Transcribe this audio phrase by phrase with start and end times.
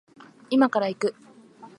[0.49, 1.15] 今から行く